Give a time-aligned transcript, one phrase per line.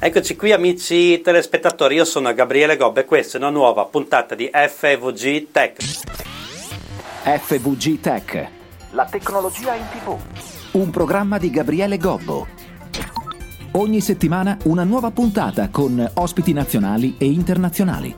[0.00, 4.48] Eccoci qui amici telespettatori, io sono Gabriele Gobbe e questa è una nuova puntata di
[4.48, 5.82] FVG Tech.
[7.24, 8.48] FVG Tech,
[8.92, 10.16] La tecnologia in tv.
[10.74, 12.46] un programma di Gabriele Gobbo.
[13.72, 18.14] Ogni settimana una nuova puntata con ospiti nazionali e internazionali.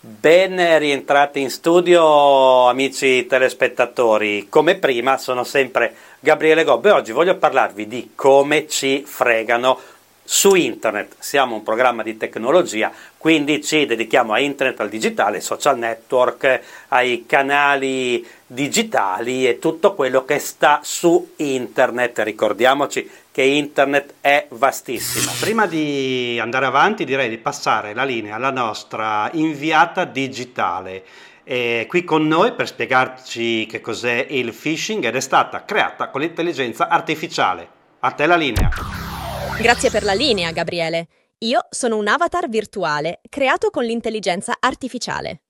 [0.00, 7.36] Ben rientrati in studio amici telespettatori, come prima sono sempre Gabriele Gobbe e oggi voglio
[7.36, 9.78] parlarvi di come ci fregano
[10.24, 11.16] su internet.
[11.18, 16.60] Siamo un programma di tecnologia, quindi ci dedichiamo a internet, al digitale, ai social network,
[16.88, 22.20] ai canali digitali e tutto quello che sta su internet.
[22.20, 25.32] Ricordiamoci che internet è vastissima.
[25.40, 31.04] Prima di andare avanti direi di passare la linea alla nostra inviata digitale.
[31.44, 36.20] È qui con noi per spiegarci che cos'è il phishing ed è stata creata con
[36.20, 37.68] l'intelligenza artificiale.
[38.00, 39.11] A te la linea.
[39.58, 41.08] Grazie per la linea, Gabriele.
[41.38, 45.42] Io sono un avatar virtuale creato con l'intelligenza artificiale.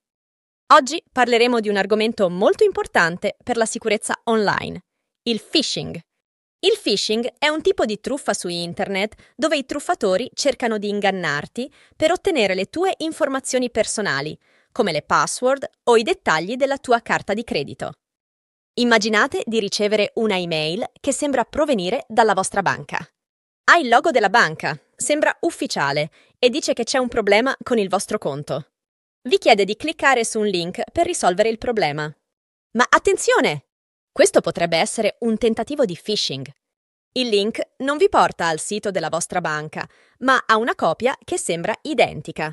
[0.75, 4.81] Oggi parleremo di un argomento molto importante per la sicurezza online,
[5.25, 5.99] il phishing.
[6.61, 11.71] Il phishing è un tipo di truffa su internet dove i truffatori cercano di ingannarti
[11.97, 14.39] per ottenere le tue informazioni personali,
[14.71, 17.93] come le password o i dettagli della tua carta di credito.
[18.75, 23.07] Immaginate di ricevere una email che sembra provenire dalla vostra banca.
[23.65, 27.89] Ha il logo della banca, sembra ufficiale e dice che c'è un problema con il
[27.89, 28.73] vostro conto.
[29.23, 32.13] Vi chiede di cliccare su un link per risolvere il problema.
[32.73, 33.67] Ma attenzione!
[34.11, 36.51] Questo potrebbe essere un tentativo di phishing.
[37.13, 39.89] Il link non vi porta al sito della vostra banca,
[40.19, 42.53] ma a una copia che sembra identica.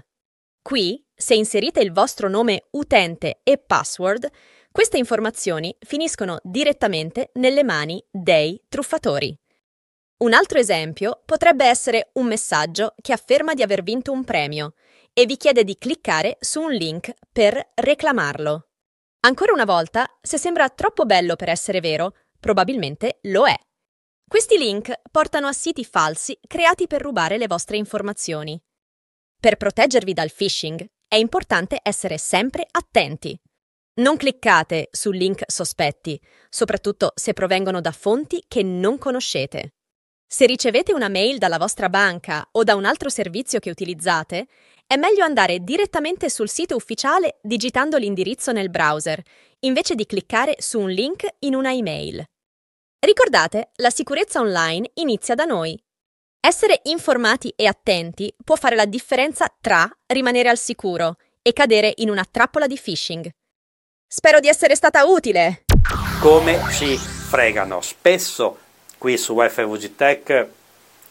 [0.62, 4.30] Qui, se inserite il vostro nome utente e password,
[4.72, 9.36] queste informazioni finiscono direttamente nelle mani dei truffatori.
[10.20, 14.74] Un altro esempio potrebbe essere un messaggio che afferma di aver vinto un premio
[15.14, 18.68] e vi chiede di cliccare su un link per reclamarlo.
[19.22, 23.56] Ancora una volta, se sembra troppo bello per essere vero, probabilmente lo è.
[24.28, 28.62] Questi link portano a siti falsi creati per rubare le vostre informazioni.
[29.40, 33.40] Per proteggervi dal phishing è importante essere sempre attenti.
[33.96, 39.76] Non cliccate su link sospetti, soprattutto se provengono da fonti che non conoscete.
[40.32, 44.46] Se ricevete una mail dalla vostra banca o da un altro servizio che utilizzate,
[44.86, 49.20] è meglio andare direttamente sul sito ufficiale digitando l'indirizzo nel browser,
[49.62, 52.24] invece di cliccare su un link in una email.
[53.00, 55.76] Ricordate, la sicurezza online inizia da noi.
[56.40, 62.10] Essere informati e attenti può fare la differenza tra rimanere al sicuro e cadere in
[62.12, 63.28] una trappola di phishing.
[64.08, 65.64] Spero di essere stata utile!
[66.22, 67.82] Come ci fregano?
[67.82, 68.68] Spesso
[69.00, 70.48] qui su FVG Tech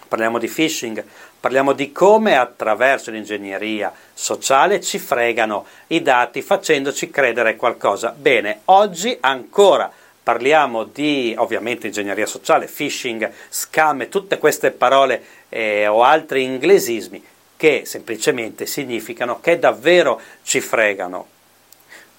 [0.06, 1.04] parliamo di phishing,
[1.40, 8.14] parliamo di come attraverso l'ingegneria sociale ci fregano i dati facendoci credere qualcosa.
[8.16, 9.90] Bene, oggi ancora
[10.22, 17.24] parliamo di ovviamente ingegneria sociale, phishing, scam e tutte queste parole eh, o altri inglesismi
[17.56, 21.36] che semplicemente significano che davvero ci fregano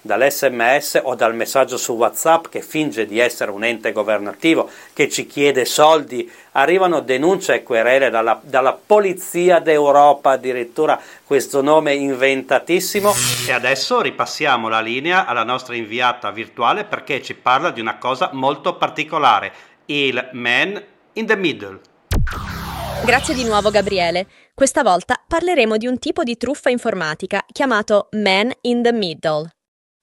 [0.02, 5.26] dall'SMS o dal messaggio su WhatsApp che finge di essere un ente governativo che ci
[5.28, 13.14] chiede soldi, arrivano denunce e querele dalla, dalla Polizia d'Europa, addirittura questo nome inventatissimo.
[13.48, 18.30] E adesso ripassiamo la linea alla nostra inviata virtuale perché ci parla di una cosa
[18.34, 19.52] molto particolare,
[19.86, 20.82] il man
[21.14, 21.80] in the middle.
[23.06, 24.28] Grazie di nuovo Gabriele.
[24.54, 29.50] Questa volta parleremo di un tipo di truffa informatica chiamato Man in the Middle.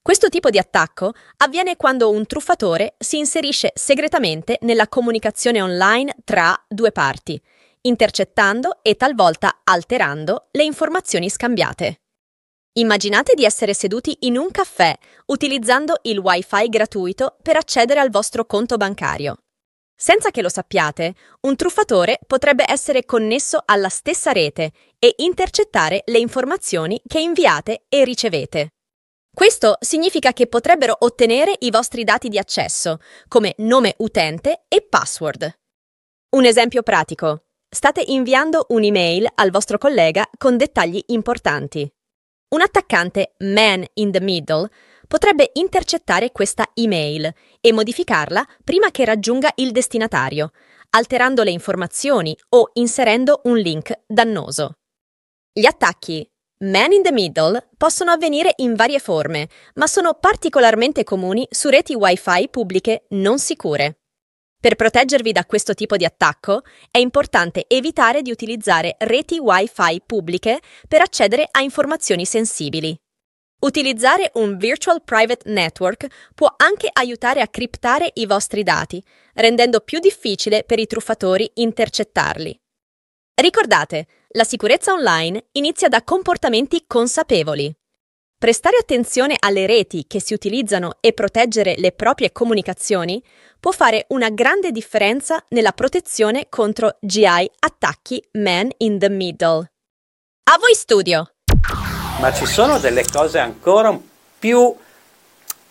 [0.07, 6.57] Questo tipo di attacco avviene quando un truffatore si inserisce segretamente nella comunicazione online tra
[6.69, 7.43] due parti,
[7.81, 12.03] intercettando e talvolta alterando le informazioni scambiate.
[12.75, 14.97] Immaginate di essere seduti in un caffè
[15.27, 19.39] utilizzando il wifi gratuito per accedere al vostro conto bancario.
[19.93, 24.71] Senza che lo sappiate, un truffatore potrebbe essere connesso alla stessa rete
[25.01, 28.71] e intercettare le informazioni che inviate e ricevete.
[29.37, 35.59] Questo significa che potrebbero ottenere i vostri dati di accesso, come nome utente e password.
[36.31, 37.45] Un esempio pratico.
[37.69, 41.87] State inviando un'email al vostro collega con dettagli importanti.
[42.55, 44.71] Un attaccante man in the middle
[45.07, 47.31] potrebbe intercettare questa email
[47.61, 50.53] e modificarla prima che raggiunga il destinatario,
[50.93, 54.79] alterando le informazioni o inserendo un link dannoso.
[55.53, 56.27] Gli attacchi
[56.59, 61.95] Man in the Middle possono avvenire in varie forme, ma sono particolarmente comuni su reti
[61.95, 63.99] Wi-Fi pubbliche non sicure.
[64.59, 70.61] Per proteggervi da questo tipo di attacco è importante evitare di utilizzare reti Wi-Fi pubbliche
[70.89, 72.99] per accedere a informazioni sensibili.
[73.61, 79.05] Utilizzare un Virtual Private Network può anche aiutare a criptare i vostri dati,
[79.35, 82.59] rendendo più difficile per i truffatori intercettarli.
[83.39, 87.71] Ricordate, la sicurezza online inizia da comportamenti consapevoli.
[88.39, 93.23] Prestare attenzione alle reti che si utilizzano e proteggere le proprie comunicazioni
[93.61, 99.71] può fare una grande differenza nella protezione contro GI attacchi man in the middle.
[100.45, 101.31] A voi studio!
[102.21, 103.95] ma ci sono delle cose ancora
[104.39, 104.75] più,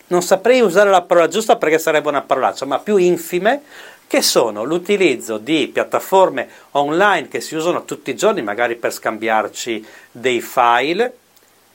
[0.08, 3.62] non saprei usare la parola giusta perché sarebbe una parolaccia, ma più infime,
[4.06, 9.84] che sono l'utilizzo di piattaforme online che si usano tutti i giorni, magari per scambiarci
[10.10, 11.12] dei file,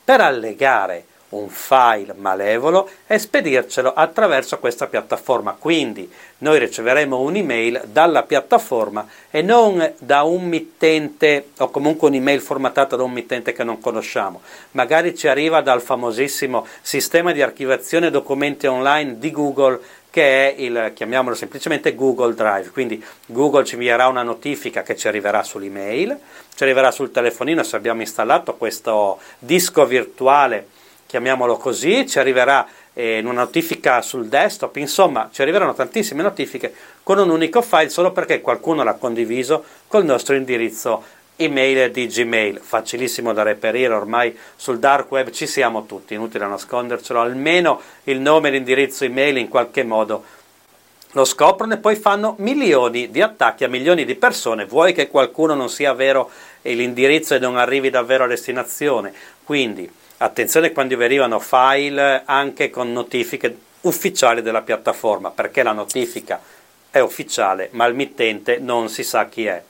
[0.04, 5.56] per allegare un file malevolo e spedircelo attraverso questa piattaforma.
[5.58, 12.96] Quindi noi riceveremo un'email dalla piattaforma e non da un mittente o comunque un'email formattata
[12.96, 14.42] da un mittente che non conosciamo.
[14.72, 19.80] Magari ci arriva dal famosissimo sistema di archiviazione documenti online di Google
[20.12, 25.08] che è il, chiamiamolo semplicemente Google Drive, quindi Google ci invierà una notifica che ci
[25.08, 26.18] arriverà sull'email,
[26.54, 30.66] ci arriverà sul telefonino se abbiamo installato questo disco virtuale
[31.06, 37.18] chiamiamolo così, ci arriverà eh, una notifica sul desktop, insomma ci arriveranno tantissime notifiche con
[37.18, 41.02] un unico file solo perché qualcuno l'ha condiviso col nostro indirizzo
[41.36, 47.20] email di Gmail, facilissimo da reperire, ormai sul dark web ci siamo tutti, inutile nascondercelo,
[47.20, 50.24] almeno il nome e l'indirizzo email in qualche modo
[51.14, 55.54] lo scoprono e poi fanno milioni di attacchi a milioni di persone, vuoi che qualcuno
[55.54, 56.30] non sia vero
[56.62, 59.12] e l'indirizzo e non arrivi davvero a destinazione,
[59.44, 59.90] quindi
[60.22, 66.40] Attenzione quando arrivano file anche con notifiche ufficiali della piattaforma, perché la notifica
[66.90, 69.60] è ufficiale, ma il mittente non si sa chi è.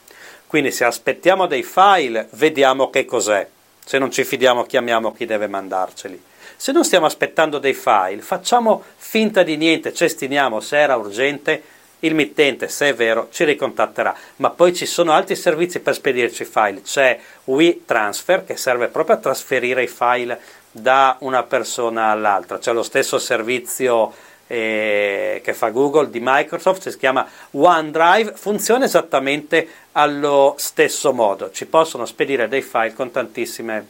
[0.53, 3.49] Quindi se aspettiamo dei file, vediamo che cos'è.
[3.83, 6.23] Se non ci fidiamo, chiamiamo chi deve mandarceli.
[6.59, 11.63] Se non stiamo aspettando dei file, facciamo finta di niente, cestiniamo se era urgente
[12.01, 16.43] il mittente, se è vero, ci ricontatterà, ma poi ci sono altri servizi per spedirci
[16.43, 20.39] i file, c'è WeTransfer che serve proprio a trasferire i file
[20.71, 24.13] da una persona all'altra, c'è lo stesso servizio
[24.53, 31.65] eh, che fa Google di Microsoft, si chiama OneDrive, funziona esattamente allo stesso modo, ci
[31.65, 33.87] possono spedire dei file con tantissime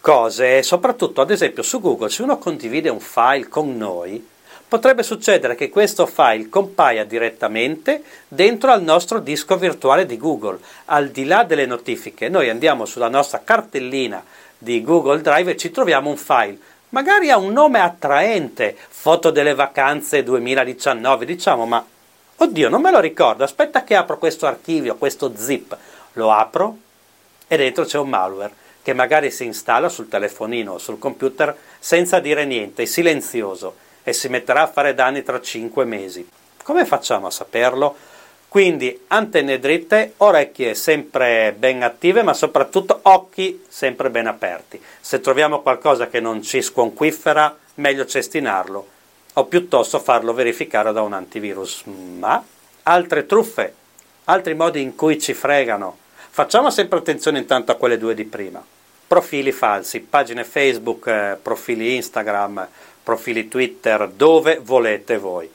[0.00, 4.24] cose, soprattutto ad esempio su Google se uno condivide un file con noi,
[4.68, 10.58] potrebbe succedere che questo file compaia direttamente dentro al nostro disco virtuale di Google.
[10.86, 14.24] Al di là delle notifiche, noi andiamo sulla nostra cartellina
[14.56, 16.58] di Google Drive e ci troviamo un file.
[16.90, 21.84] Magari ha un nome attraente, foto delle vacanze 2019, diciamo, ma
[22.36, 25.76] oddio, non me lo ricordo, aspetta che apro questo archivio, questo zip.
[26.12, 26.76] Lo apro
[27.48, 32.20] e dentro c'è un malware che magari si installa sul telefonino o sul computer senza
[32.20, 36.28] dire niente, silenzioso e si metterà a fare danni tra 5 mesi.
[36.62, 37.96] Come facciamo a saperlo?
[38.54, 44.80] Quindi antenne dritte, orecchie sempre ben attive, ma soprattutto occhi sempre ben aperti.
[45.00, 48.86] Se troviamo qualcosa che non ci sconquiffera, meglio cestinarlo
[49.32, 51.82] o piuttosto farlo verificare da un antivirus.
[51.86, 52.44] Ma
[52.84, 53.74] altre truffe,
[54.26, 55.98] altri modi in cui ci fregano.
[56.30, 58.64] Facciamo sempre attenzione intanto a quelle due di prima.
[59.08, 62.68] Profili falsi, pagine Facebook, eh, profili Instagram,
[63.02, 65.50] profili Twitter, dove volete voi,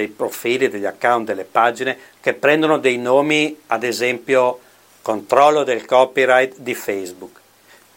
[0.00, 4.60] dei profili, degli account, delle pagine che prendono dei nomi, ad esempio
[5.02, 7.40] controllo del copyright di Facebook.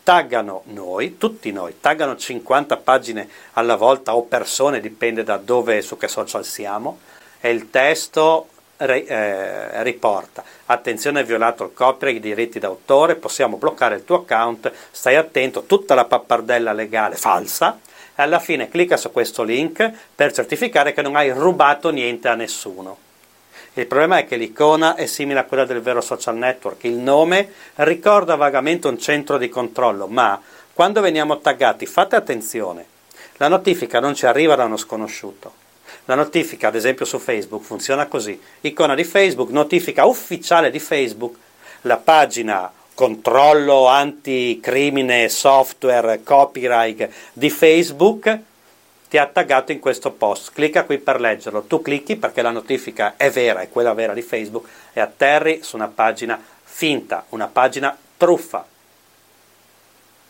[0.03, 5.81] Taggano noi, tutti noi, taggano 50 pagine alla volta o persone, dipende da dove e
[5.81, 6.99] su che social siamo,
[7.39, 13.95] e il testo eh, riporta attenzione hai violato il copyright, i diritti d'autore, possiamo bloccare
[13.95, 17.77] il tuo account, stai attento, tutta la pappardella legale falsa
[18.21, 22.97] alla fine clicca su questo link per certificare che non hai rubato niente a nessuno.
[23.73, 27.51] Il problema è che l'icona è simile a quella del vero social network, il nome
[27.75, 30.39] ricorda vagamente un centro di controllo, ma
[30.73, 32.85] quando veniamo taggati fate attenzione,
[33.37, 35.67] la notifica non ci arriva da uno sconosciuto.
[36.05, 38.39] La notifica, ad esempio su Facebook, funziona così.
[38.61, 41.35] Icona di Facebook, notifica ufficiale di Facebook,
[41.81, 48.39] la pagina controllo anticrimine software copyright di Facebook
[49.07, 50.51] ti ha taggato in questo post.
[50.51, 51.61] Clicca qui per leggerlo.
[51.61, 55.77] Tu clicchi perché la notifica è vera, è quella vera di Facebook e atterri su
[55.77, 58.65] una pagina finta, una pagina truffa.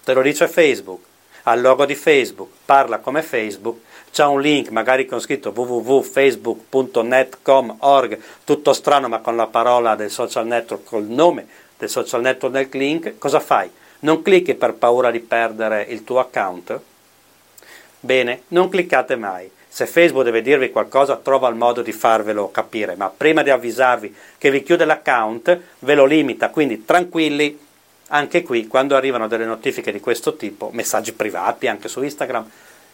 [0.03, 1.07] Te lo dice Facebook.
[1.43, 3.79] al logo di Facebook, parla come Facebook,
[4.11, 10.45] c'è un link magari con scritto www.facebook.net.com.org, tutto strano ma con la parola del social
[10.45, 11.47] network, col nome
[11.79, 13.71] del social network nel link, cosa fai?
[13.99, 16.79] Non clicchi per paura di perdere il tuo account?
[18.01, 19.49] Bene, non cliccate mai.
[19.67, 24.13] Se Facebook deve dirvi qualcosa, trova il modo di farvelo capire, ma prima di avvisarvi
[24.37, 27.57] che vi chiude l'account, ve lo limita, quindi tranquilli,
[28.07, 32.49] anche qui quando arrivano delle notifiche di questo tipo, messaggi privati anche su Instagram,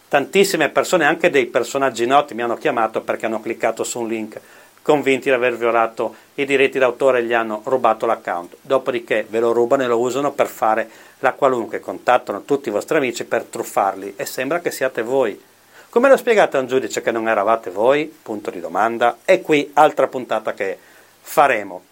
[0.08, 4.40] tantissime persone, anche dei personaggi noti, mi hanno chiamato perché hanno cliccato su un link
[4.86, 8.54] convinti di aver violato i diritti d'autore e gli hanno rubato l'account.
[8.60, 10.88] Dopodiché ve lo rubano e lo usano per fare
[11.18, 15.42] la qualunque, contattano tutti i vostri amici per truffarli e sembra che siate voi.
[15.90, 18.04] Come lo spiegate a un giudice che non eravate voi?
[18.22, 19.18] Punto di domanda.
[19.24, 20.78] E qui altra puntata che
[21.20, 21.82] faremo.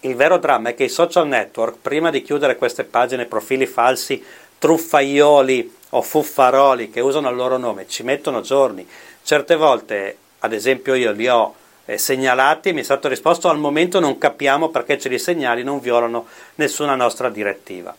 [0.00, 4.22] Il vero dramma è che i social network, prima di chiudere queste pagine profili falsi,
[4.58, 8.86] truffaioli o fuffaroli che usano il loro nome, ci mettono giorni.
[9.22, 11.54] Certe volte, ad esempio io li ho
[11.90, 15.64] eh, segnalati e mi è stato risposto al momento non capiamo perché ce li segnali,
[15.64, 17.94] non violano nessuna nostra direttiva.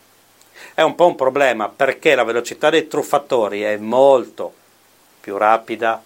[0.73, 4.53] È un po' un problema perché la velocità dei truffatori è molto
[5.19, 6.01] più rapida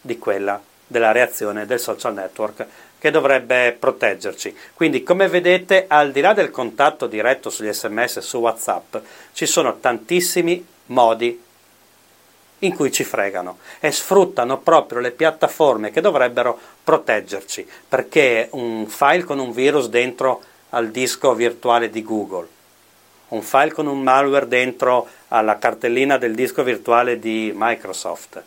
[0.00, 2.66] di quella della reazione del social network
[2.98, 4.54] che dovrebbe proteggerci.
[4.74, 8.96] Quindi, come vedete, al di là del contatto diretto sugli sms su WhatsApp,
[9.32, 11.42] ci sono tantissimi modi
[12.64, 19.24] in cui ci fregano e sfruttano proprio le piattaforme che dovrebbero proteggerci, perché un file
[19.24, 22.48] con un virus dentro al disco virtuale di Google,
[23.28, 28.42] un file con un malware dentro alla cartellina del disco virtuale di Microsoft.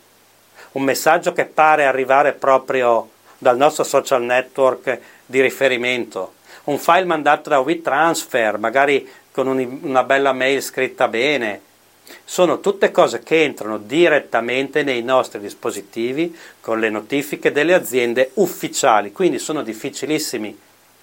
[0.72, 6.34] Un messaggio che pare arrivare proprio dal nostro social network di riferimento.
[6.64, 11.60] Un file mandato da WeTransfer, magari con un, una bella mail scritta bene.
[12.24, 19.12] Sono tutte cose che entrano direttamente nei nostri dispositivi con le notifiche delle aziende ufficiali,
[19.12, 20.56] quindi sono difficilissimi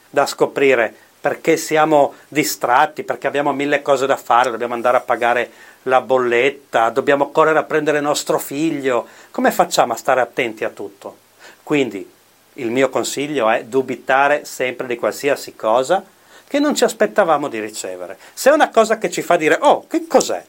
[0.09, 0.93] da scoprire
[1.25, 5.49] perché siamo distratti, perché abbiamo mille cose da fare, dobbiamo andare a pagare
[5.83, 9.07] la bolletta, dobbiamo correre a prendere nostro figlio.
[9.31, 11.17] Come facciamo a stare attenti a tutto?
[11.63, 12.07] Quindi
[12.53, 16.03] il mio consiglio è dubitare sempre di qualsiasi cosa
[16.47, 18.19] che non ci aspettavamo di ricevere.
[18.33, 20.45] Se è una cosa che ci fa dire, oh, che cos'è?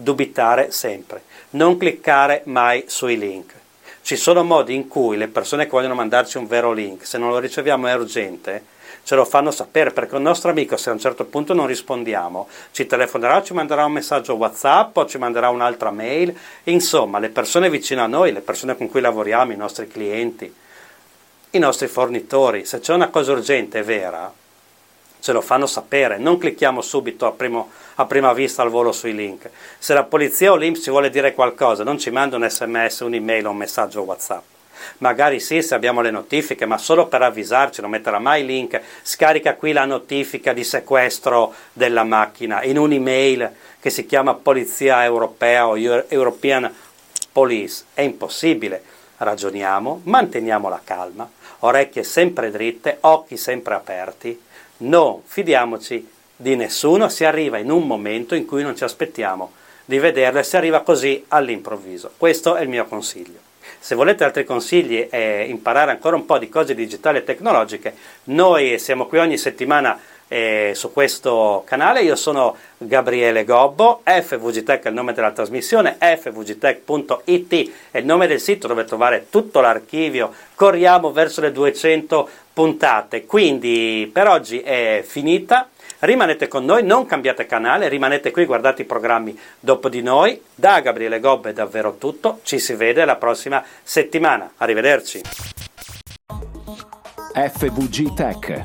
[0.00, 3.52] Dubitare sempre, non cliccare mai sui link.
[4.00, 7.28] Ci sono modi in cui le persone che vogliono mandarci un vero link, se non
[7.28, 8.64] lo riceviamo è urgente,
[9.02, 12.48] ce lo fanno sapere perché un nostro amico se a un certo punto non rispondiamo
[12.70, 17.68] ci telefonerà, ci manderà un messaggio WhatsApp o ci manderà un'altra mail, insomma le persone
[17.68, 20.50] vicino a noi, le persone con cui lavoriamo, i nostri clienti,
[21.50, 24.32] i nostri fornitori, se c'è una cosa urgente e vera,
[25.20, 29.14] ce lo fanno sapere, non clicchiamo subito a, primo, a prima vista al volo sui
[29.14, 29.48] link.
[29.78, 33.46] Se la polizia o l'Inps ci vuole dire qualcosa, non ci manda un sms, un'email
[33.46, 34.42] o un messaggio WhatsApp
[34.98, 39.54] magari sì se abbiamo le notifiche, ma solo per avvisarci, non metterà mai link, scarica
[39.54, 43.50] qui la notifica di sequestro della macchina in un'email
[43.80, 46.72] che si chiama Polizia Europea o European
[47.32, 47.84] Police.
[47.94, 48.82] È impossibile.
[49.16, 51.28] Ragioniamo, manteniamo la calma,
[51.60, 54.48] orecchie sempre dritte, occhi sempre aperti.
[54.82, 59.52] Non fidiamoci di nessuno, si arriva in un momento in cui non ci aspettiamo
[59.84, 62.12] di vederle, si arriva così all'improvviso.
[62.16, 63.38] Questo è il mio consiglio.
[63.78, 67.94] Se volete altri consigli e imparare ancora un po' di cose digitali e tecnologiche,
[68.24, 72.02] noi siamo qui ogni settimana eh, su questo canale.
[72.02, 78.40] Io sono Gabriele Gobbo, FVGTech è il nome della trasmissione, fvgtech.it è il nome del
[78.40, 80.32] sito dove trovare tutto l'archivio.
[80.54, 85.68] Corriamo verso le 200 puntate, quindi per oggi è finita.
[85.98, 90.40] Rimanete con noi, non cambiate canale, rimanete qui, guardate i programmi dopo di noi.
[90.54, 94.52] Da Gabriele Gobbe è davvero tutto, ci si vede la prossima settimana.
[94.58, 95.20] Arrivederci.
[97.32, 98.64] FVG Tech,